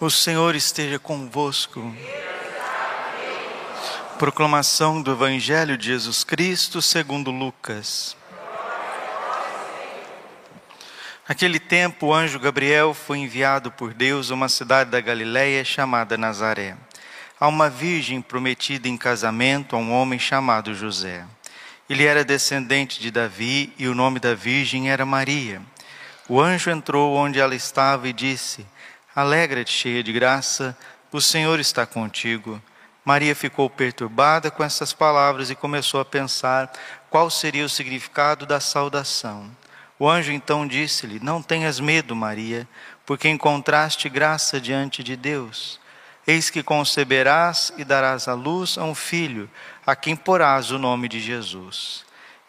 [0.00, 1.94] O Senhor esteja convosco.
[4.18, 8.16] Proclamação do Evangelho de Jesus Cristo segundo Lucas.
[11.28, 16.18] Naquele tempo, o anjo Gabriel foi enviado por Deus a uma cidade da Galiléia chamada
[16.18, 16.76] Nazaré,
[17.38, 21.24] a uma virgem prometida em casamento a um homem chamado José.
[21.88, 25.62] Ele era descendente de Davi e o nome da virgem era Maria.
[26.28, 28.66] O anjo entrou onde ela estava e disse:
[29.14, 30.76] Alegra-te, cheia de graça,
[31.12, 32.60] o Senhor está contigo.
[33.04, 36.72] Maria ficou perturbada com essas palavras e começou a pensar
[37.08, 39.48] qual seria o significado da saudação.
[40.00, 42.66] O anjo então disse-lhe: Não tenhas medo, Maria,
[43.06, 45.78] porque encontraste graça diante de Deus.
[46.26, 49.48] Eis que conceberás e darás à luz a um filho,
[49.86, 52.04] a quem porás o nome de Jesus.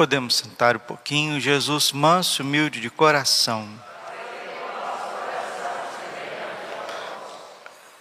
[0.00, 3.68] Podemos sentar um pouquinho, Jesus manso, humilde de coração.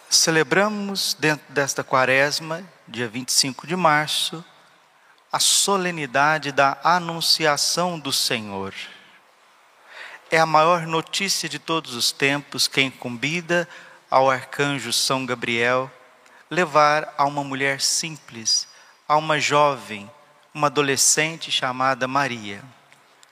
[0.10, 4.42] Celebramos dentro desta quaresma, dia 25 de março,
[5.30, 8.74] a solenidade da Anunciação do Senhor
[10.32, 13.68] é a maior notícia de todos os tempos que incumbida
[14.10, 15.92] ao arcanjo São Gabriel
[16.50, 18.70] levar a uma mulher simples,
[19.06, 20.10] a uma jovem,
[20.54, 22.62] uma adolescente chamada Maria,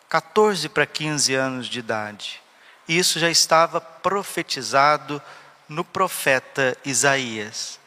[0.09, 2.41] 14 para 15 anos de idade.
[2.87, 5.21] Isso já estava profetizado
[5.67, 7.79] no profeta Isaías.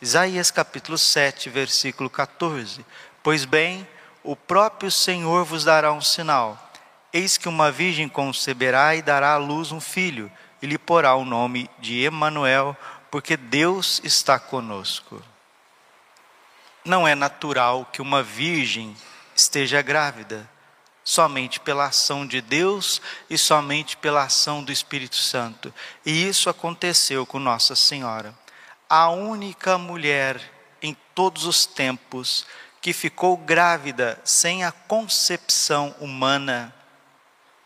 [0.00, 2.84] Isaías capítulo 7, versículo 14.
[3.22, 3.86] Pois bem,
[4.22, 6.70] o próprio Senhor vos dará um sinal
[7.12, 10.30] Eis que uma virgem conceberá e dará à luz um filho,
[10.62, 12.76] e lhe porá o nome de Emanuel,
[13.10, 15.20] porque Deus está conosco.
[16.84, 18.96] Não é natural que uma virgem
[19.34, 20.48] esteja grávida,
[21.04, 25.72] somente pela ação de Deus e somente pela ação do Espírito Santo.
[26.04, 28.34] E isso aconteceu com Nossa Senhora,
[28.88, 30.40] a única mulher
[30.82, 32.46] em todos os tempos
[32.80, 36.74] que ficou grávida sem a concepção humana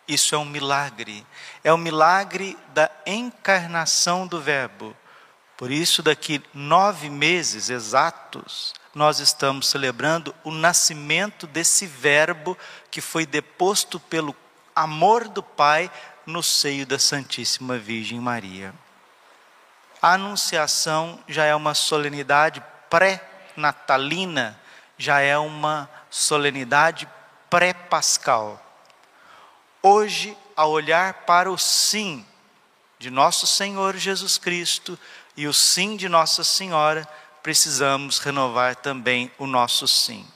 [0.06, 1.26] isso é um milagre.
[1.62, 4.94] É o um milagre da encarnação do Verbo.
[5.56, 12.56] Por isso, daqui nove meses exatos, nós estamos celebrando o nascimento desse Verbo
[12.90, 14.34] que foi deposto pelo
[14.74, 15.90] amor do Pai
[16.24, 18.74] no seio da Santíssima Virgem Maria.
[20.00, 24.58] A Anunciação já é uma solenidade pré-natalina,
[24.96, 27.08] já é uma solenidade
[27.50, 28.60] pré-pascal.
[29.82, 32.24] Hoje, a olhar para o sim
[32.98, 34.98] de nosso Senhor Jesus Cristo
[35.36, 37.08] e o sim de Nossa Senhora,
[37.44, 40.26] precisamos renovar também o nosso sim.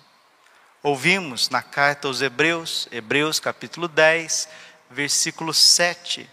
[0.81, 4.49] Ouvimos na carta aos Hebreus, Hebreus capítulo 10,
[4.91, 6.31] versículo 7.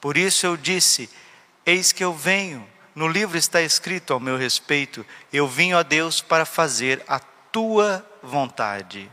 [0.00, 1.10] Por isso eu disse:
[1.66, 2.64] Eis que eu venho.
[2.94, 8.06] No livro está escrito ao meu respeito: Eu vim a Deus para fazer a tua
[8.22, 9.10] vontade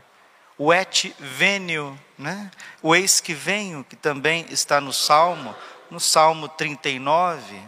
[0.58, 2.50] o et venio, né?
[2.82, 5.54] o eis que venho, que também está no Salmo,
[5.90, 7.60] no Salmo 39,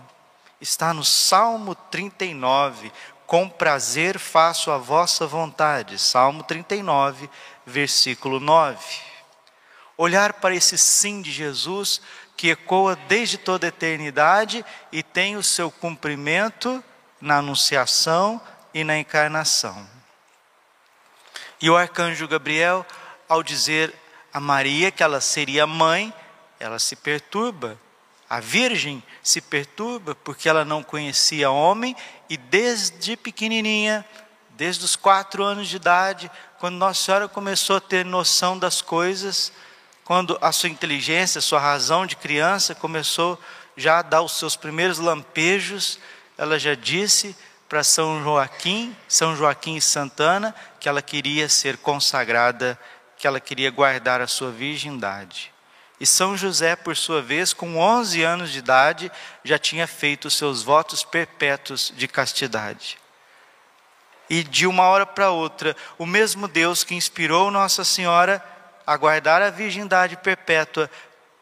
[0.60, 2.93] está no Salmo 39,
[3.26, 7.28] com prazer faço a vossa vontade, Salmo 39,
[7.66, 8.78] versículo 9.
[9.96, 12.00] Olhar para esse sim de Jesus,
[12.37, 16.82] que ecoa desde toda a eternidade e tem o seu cumprimento
[17.20, 18.40] na anunciação
[18.72, 19.88] e na encarnação.
[21.60, 22.87] E o arcanjo Gabriel,
[23.28, 23.93] ao dizer
[24.32, 26.14] a Maria que ela seria mãe,
[26.60, 27.78] ela se perturba.
[28.28, 31.96] A virgem se perturba porque ela não conhecia homem
[32.28, 34.04] e desde pequenininha,
[34.50, 39.52] desde os quatro anos de idade, quando Nossa Senhora começou a ter noção das coisas,
[40.04, 43.38] quando a sua inteligência, a sua razão de criança começou
[43.76, 45.98] já a dar os seus primeiros lampejos,
[46.36, 47.36] ela já disse
[47.69, 52.78] para São Joaquim, São Joaquim e Santana, que ela queria ser consagrada,
[53.16, 55.52] que ela queria guardar a sua virgindade.
[56.00, 59.10] E São José, por sua vez, com 11 anos de idade,
[59.42, 62.98] já tinha feito seus votos perpétuos de castidade.
[64.30, 68.44] E de uma hora para outra, o mesmo Deus que inspirou Nossa Senhora
[68.86, 70.90] a guardar a virgindade perpétua,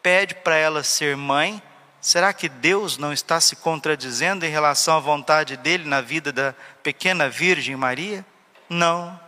[0.01, 1.61] pede para ela ser mãe.
[2.01, 6.55] Será que Deus não está se contradizendo em relação à vontade dele na vida da
[6.81, 8.25] pequena Virgem Maria?
[8.69, 9.19] Não.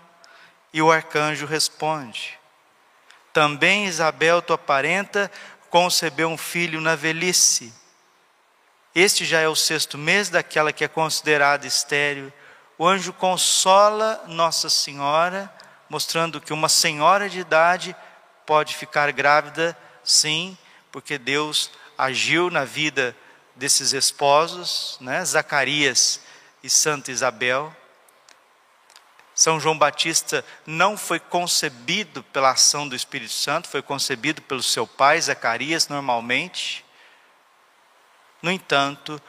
[0.73, 2.38] E o arcanjo responde:
[3.33, 5.31] também Isabel, tua parenta,
[5.69, 7.73] concebeu um filho na velhice.
[8.93, 12.33] Este já é o sexto mês daquela que é considerada estéril.
[12.77, 15.53] O anjo consola Nossa Senhora,
[15.89, 17.95] mostrando que uma senhora de idade
[18.45, 20.57] pode ficar grávida, sim,
[20.91, 23.15] porque Deus agiu na vida
[23.55, 25.23] desses esposos, né?
[25.23, 26.21] Zacarias
[26.63, 27.75] e Santa Isabel.
[29.39, 34.86] São João Batista não foi concebido pela ação do Espírito Santo, foi concebido pelo seu
[34.86, 36.83] pai, Zacarias, normalmente.
[38.41, 39.21] No entanto,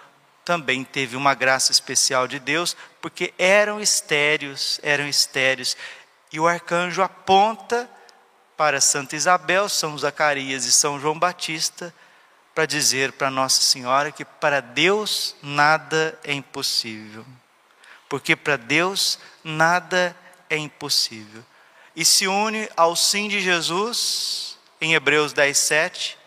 [0.45, 5.77] também teve uma graça especial de Deus, porque eram estéreos, eram estéreos.
[6.33, 7.89] E o arcanjo aponta
[8.57, 11.95] para Santa Isabel, São Zacarias e São João Batista,
[12.53, 17.25] para dizer para Nossa Senhora que para Deus nada é impossível
[18.11, 20.15] porque para Deus nada
[20.51, 21.45] é impossível.
[21.95, 26.19] E se une ao sim de Jesus, em Hebreus 10, 7,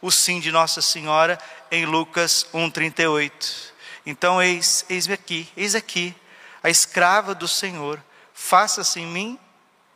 [0.00, 1.36] o sim de Nossa Senhora,
[1.68, 3.72] em Lucas 1, 38.
[4.06, 6.14] Então, eis, eis-me aqui, eis aqui,
[6.62, 8.00] a escrava do Senhor,
[8.32, 9.38] faça-se em mim,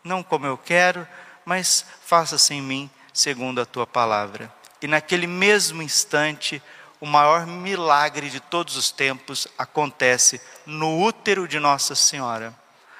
[0.03, 1.07] não como eu quero,
[1.45, 4.53] mas faça-se em mim segundo a tua palavra.
[4.83, 6.61] E naquele mesmo instante,
[7.01, 12.55] o maior milagre de todos os tempos acontece no útero de Nossa Senhora.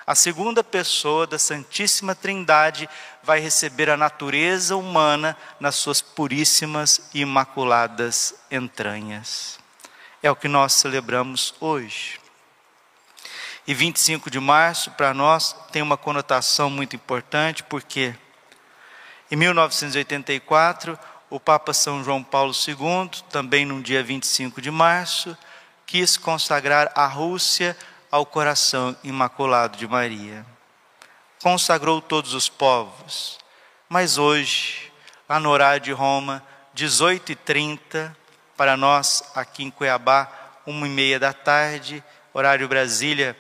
[0.07, 2.89] A segunda pessoa da Santíssima Trindade
[3.25, 9.59] vai receber a natureza humana nas suas puríssimas e imaculadas entranhas.
[10.23, 12.21] É o que nós celebramos hoje.
[13.67, 18.15] E 25 de março, para nós, tem uma conotação muito importante, porque
[19.29, 20.97] em 1984,
[21.29, 25.37] o Papa São João Paulo II, também no dia 25 de março,
[25.87, 27.77] quis consagrar a Rússia
[28.11, 30.45] ao coração imaculado de Maria.
[31.41, 33.39] Consagrou todos os povos,
[33.89, 34.93] mas hoje,
[35.29, 36.43] lá no horário de Roma,
[36.75, 38.15] 18h30,
[38.57, 40.29] para nós aqui em Cuiabá,
[40.67, 42.03] uma e meia da tarde,
[42.35, 43.37] horário Brasília,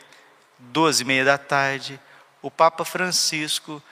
[0.58, 2.00] duas e meia da tarde,
[2.40, 3.82] o Papa Francisco,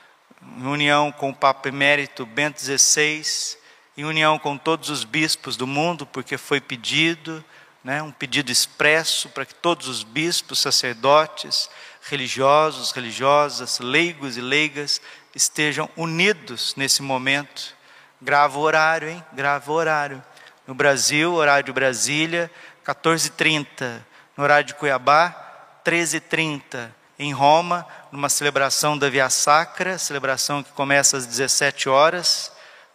[0.41, 3.57] em união com o Papa Emérito Bento XVI,
[3.97, 7.45] em união com todos os bispos do mundo, porque foi pedido,
[7.85, 11.69] né, um pedido expresso para que todos os bispos, sacerdotes,
[12.09, 15.01] religiosos, religiosas, leigos e leigas
[15.35, 17.77] estejam unidos nesse momento.
[18.21, 19.25] Grava o horário, hein?
[19.35, 20.25] Grava o horário.
[20.67, 22.51] No Brasil, horário de Brasília,
[22.87, 24.01] 14h30.
[24.35, 26.91] No horário de Cuiabá, 13h30.
[27.19, 32.55] Em Roma, numa celebração da Via Sacra, celebração que começa às 17 horas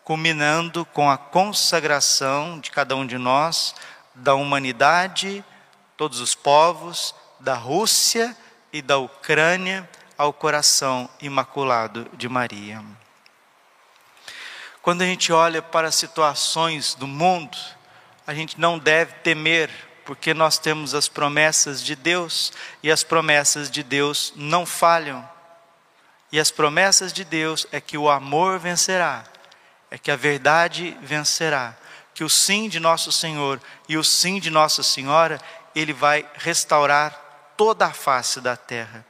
[0.09, 3.75] culminando com a consagração de cada um de nós,
[4.19, 5.43] da humanidade,
[5.97, 8.35] todos os povos, da Rússia
[8.71, 12.83] e da Ucrânia ao coração imaculado de Maria.
[14.81, 17.57] Quando a gente olha para situações do mundo,
[18.25, 19.69] a gente não deve temer,
[20.05, 25.27] porque nós temos as promessas de Deus e as promessas de Deus não falham.
[26.31, 29.23] E as promessas de Deus é que o amor vencerá
[29.91, 31.75] é que a verdade vencerá,
[32.19, 35.39] que o sim de nosso Senhor e o sim de Nossa Senhora,
[35.73, 37.17] ele vai restaurar
[37.55, 39.05] toda a face da terra.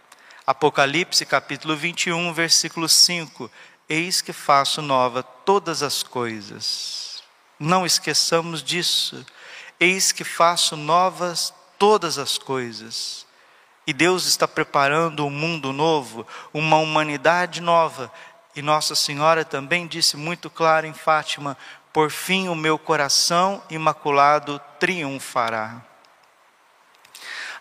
[0.46, 3.50] Apocalipse capítulo 21, versículo 5:
[3.89, 7.24] Eis que faço nova todas as coisas.
[7.60, 9.25] Não esqueçamos disso.
[9.80, 13.25] Eis que faço novas todas as coisas.
[13.88, 18.13] E Deus está preparando um mundo novo, uma humanidade nova,
[18.56, 21.58] e Nossa Senhora também disse muito claro em Fátima:
[22.00, 25.82] por fim o meu coração imaculado triunfará.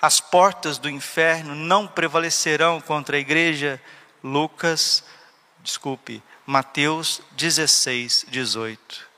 [0.00, 3.82] As portas do inferno não prevalecerão contra a igreja,
[4.22, 5.02] Lucas,
[5.60, 9.08] desculpe, Mateus 16, 18.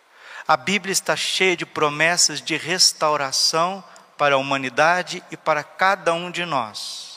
[0.49, 3.85] A Bíblia está cheia de promessas de restauração
[4.17, 7.10] para a humanidade e para cada um de nós.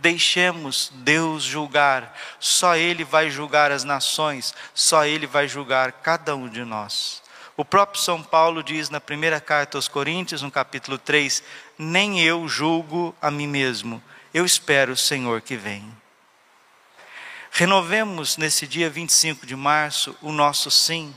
[0.00, 6.48] Deixemos Deus julgar, só Ele vai julgar as nações, só Ele vai julgar cada um
[6.48, 7.22] de nós.
[7.56, 11.42] O próprio São Paulo diz na primeira carta aos Coríntios, no capítulo 3:
[11.76, 14.02] Nem eu julgo a mim mesmo,
[14.32, 15.92] eu espero o Senhor que vem.
[17.50, 21.12] Renovemos nesse dia 25 de março o nosso sim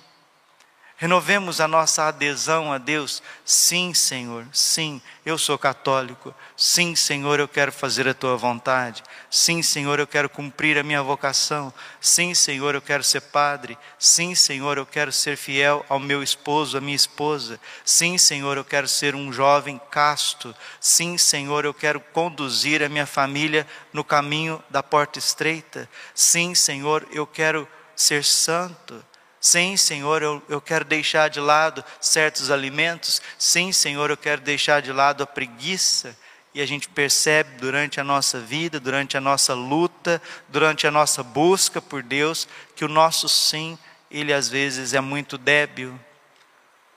[1.01, 3.24] Renovemos a nossa adesão a Deus.
[3.43, 6.31] Sim, Senhor, sim, eu sou católico.
[6.55, 9.01] Sim, Senhor, eu quero fazer a tua vontade.
[9.27, 11.74] Sim, Senhor, eu quero cumprir a minha vocação.
[12.00, 13.79] Sim, Senhor, eu quero ser padre.
[13.98, 17.60] Sim, Senhor, eu quero ser fiel ao meu esposo, à minha esposa.
[17.84, 20.55] Sim, Senhor, eu quero ser um jovem casto.
[20.79, 25.89] Sim, Senhor, eu quero conduzir a minha família no caminho da porta estreita.
[26.13, 29.03] Sim, Senhor, eu quero ser santo.
[29.41, 33.19] Sim, Senhor, eu, eu quero deixar de lado certos alimentos.
[33.39, 36.15] Sim, Senhor, eu quero deixar de lado a preguiça.
[36.53, 41.24] E a gente percebe durante a nossa vida, durante a nossa luta, durante a nossa
[41.24, 43.79] busca por Deus, que o nosso sim,
[44.12, 46.00] ele às vezes é muito débil.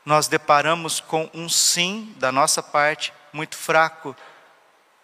[0.05, 4.15] Nós deparamos com um sim da nossa parte muito fraco.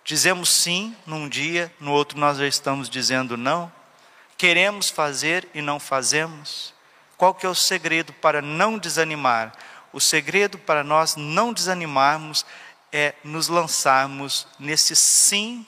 [0.04, 3.72] Dizemos sim num dia, no outro nós já estamos dizendo não.
[4.36, 6.74] Queremos fazer e não fazemos.
[7.20, 9.52] Qual que é o segredo para não desanimar?
[9.92, 12.46] O segredo para nós não desanimarmos
[12.90, 15.66] é nos lançarmos nesse sim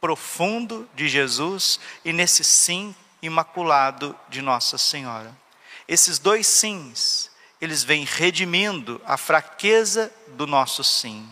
[0.00, 5.36] profundo de Jesus e nesse sim imaculado de Nossa Senhora.
[5.86, 7.30] Esses dois sims,
[7.60, 11.28] eles vêm redimindo a fraqueza do nosso sim.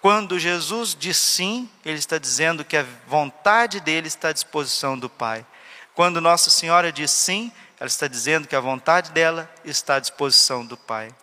[0.00, 5.08] Quando Jesus diz sim, ele está dizendo que a vontade dele está à disposição do
[5.08, 5.46] Pai.
[5.94, 10.66] Quando Nossa Senhora diz sim, ela está dizendo que a vontade dela está à disposição
[10.66, 11.14] do Pai.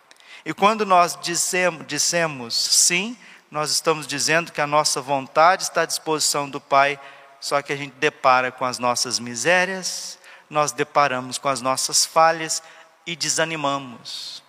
[0.44, 3.16] E quando nós dissemos, dissemos sim,
[3.48, 6.98] nós estamos dizendo que a nossa vontade está à disposição do Pai,
[7.40, 10.18] só que a gente depara com as nossas misérias,
[10.50, 12.60] nós deparamos com as nossas falhas
[13.06, 14.42] e desanimamos.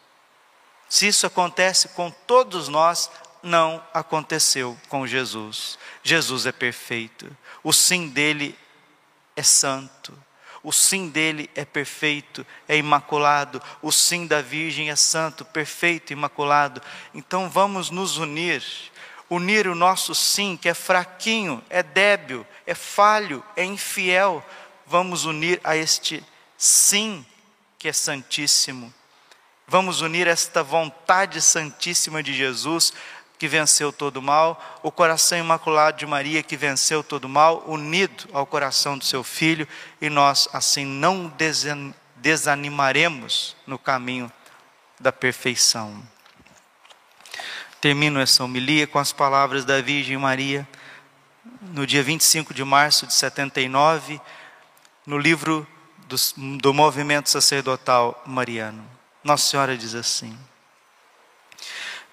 [0.90, 3.12] Se isso acontece com todos nós,
[3.44, 5.78] não aconteceu com Jesus.
[6.02, 7.30] Jesus é perfeito,
[7.64, 8.58] o sim dele
[9.36, 10.18] é santo.
[10.64, 13.62] O sim dele é perfeito, é imaculado.
[13.82, 16.82] O sim da Virgem é santo, perfeito, imaculado.
[17.14, 18.64] Então vamos nos unir,
[19.30, 24.46] unir o nosso sim, que é fraquinho, é débil, é falho, é infiel.
[24.86, 26.24] Vamos unir a este
[26.58, 27.26] sim,
[27.78, 28.94] que é santíssimo.
[29.66, 32.92] Vamos unir esta vontade santíssima de Jesus
[33.40, 37.64] que venceu todo o mal, o coração imaculado de Maria, que venceu todo o mal,
[37.66, 39.66] unido ao coração do seu filho,
[40.02, 41.34] e nós assim não
[42.18, 44.30] desanimaremos no caminho
[45.00, 46.04] da perfeição.
[47.80, 50.68] Termino essa homilia com as palavras da Virgem Maria,
[51.62, 54.20] no dia 25 de março de 79,
[55.06, 55.66] no livro
[56.08, 56.18] do,
[56.58, 58.86] do movimento sacerdotal mariano.
[59.24, 60.38] Nossa Senhora diz assim: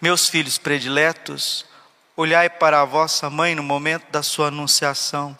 [0.00, 1.64] meus filhos prediletos,
[2.16, 5.36] olhai para a vossa mãe no momento da sua anunciação,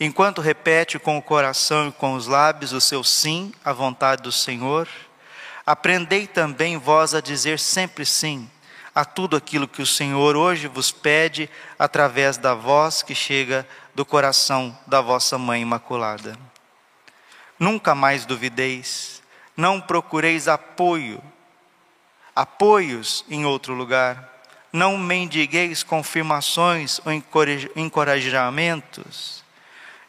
[0.00, 4.32] enquanto repete com o coração e com os lábios o seu sim à vontade do
[4.32, 4.88] Senhor.
[5.64, 8.50] Aprendei também vós a dizer sempre sim
[8.94, 14.04] a tudo aquilo que o Senhor hoje vos pede através da voz que chega do
[14.04, 16.36] coração da vossa mãe imaculada.
[17.58, 19.22] Nunca mais duvideis,
[19.56, 21.22] não procureis apoio
[22.36, 24.32] apoios em outro lugar.
[24.70, 27.12] Não mendigueis confirmações ou
[27.74, 29.42] encorajamentos.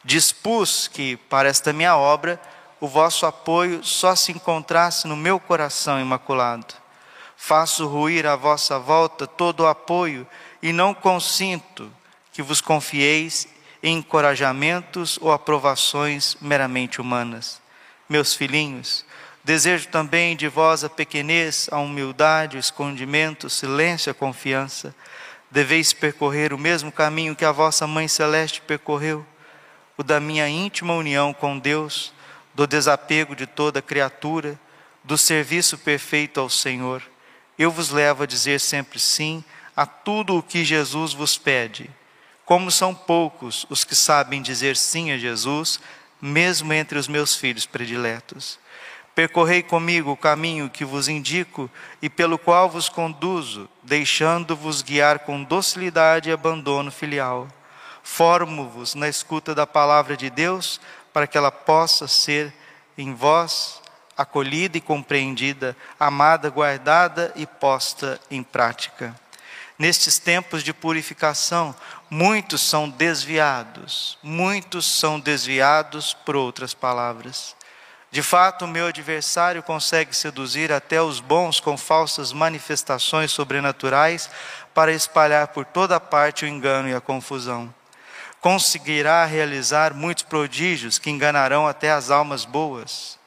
[0.04, 2.38] Dispus que, para esta minha obra,
[2.80, 6.74] o vosso apoio só se encontrasse no meu coração imaculado.
[7.36, 10.26] Faço ruir à vossa volta todo o apoio
[10.62, 11.90] e não consinto
[12.32, 13.48] que vos confieis
[13.82, 17.60] em encorajamentos ou aprovações meramente humanas.
[18.08, 19.04] Meus filhinhos,
[19.44, 24.94] Desejo também de vós a pequenez, a humildade, o escondimento, o silêncio, a confiança.
[25.50, 29.24] Deveis percorrer o mesmo caminho que a vossa Mãe Celeste percorreu,
[29.96, 32.12] o da minha íntima união com Deus,
[32.54, 34.58] do desapego de toda criatura,
[35.02, 37.02] do serviço perfeito ao Senhor.
[37.58, 39.42] Eu vos levo a dizer sempre sim
[39.74, 41.90] a tudo o que Jesus vos pede.
[42.44, 45.80] Como são poucos os que sabem dizer sim a Jesus,
[46.20, 48.58] mesmo entre os meus filhos prediletos.
[49.18, 51.68] Percorrei comigo o caminho que vos indico
[52.00, 57.48] e pelo qual vos conduzo, deixando-vos guiar com docilidade e abandono filial.
[58.00, 60.80] Formo-vos na escuta da palavra de Deus,
[61.12, 62.54] para que ela possa ser
[62.96, 63.82] em vós
[64.16, 69.12] acolhida e compreendida, amada, guardada e posta em prática.
[69.76, 71.74] Nestes tempos de purificação,
[72.08, 77.58] muitos são desviados, muitos são desviados por outras palavras.
[78.10, 84.30] De fato, o meu adversário consegue seduzir até os bons com falsas manifestações sobrenaturais
[84.72, 87.72] para espalhar por toda parte o engano e a confusão.
[88.40, 93.18] Conseguirá realizar muitos prodígios que enganarão até as almas boas.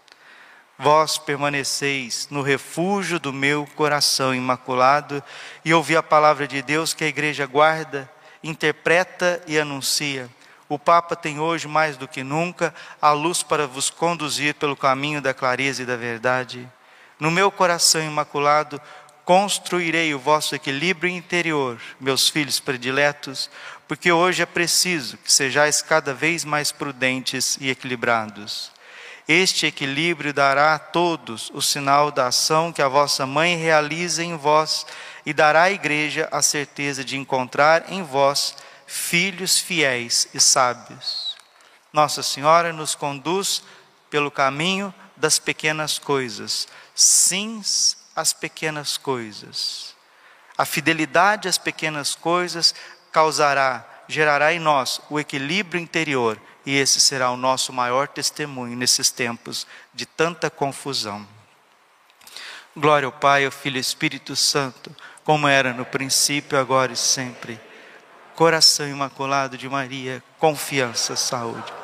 [0.80, 5.24] Vós permaneceis no refúgio do meu coração imaculado
[5.64, 8.10] e ouvi a palavra de Deus que a igreja guarda,
[8.42, 10.28] interpreta e anuncia
[10.74, 15.22] o Papa tem hoje, mais do que nunca, a luz para vos conduzir pelo caminho
[15.22, 16.66] da clareza e da verdade.
[17.20, 18.82] No meu coração imaculado,
[19.26, 23.50] construirei o vosso equilíbrio interior, meus filhos prediletos,
[23.86, 28.72] porque hoje é preciso que sejais cada vez mais prudentes e equilibrados.
[29.28, 34.38] Este equilíbrio dará a todos o sinal da ação que a vossa mãe realiza em
[34.38, 34.86] vós
[35.26, 38.56] e dará à igreja a certeza de encontrar em vós
[38.92, 41.38] filhos fiéis e sábios.
[41.94, 43.64] Nossa Senhora nos conduz
[44.10, 49.96] pelo caminho das pequenas coisas, sims às pequenas coisas.
[50.58, 52.76] A fidelidade às pequenas coisas
[53.14, 59.10] causará, gerará em nós o equilíbrio interior, e esse será o nosso maior testemunho nesses
[59.10, 61.26] tempos de tanta confusão.
[62.76, 64.94] Glória ao Pai, ao Filho e ao Espírito Santo,
[65.24, 67.71] como era no princípio, agora e sempre
[68.42, 71.81] coração imaculado de Maria, confiança, saúde.